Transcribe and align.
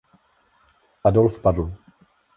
Adolf 1.03 1.39
padl. 1.45 1.69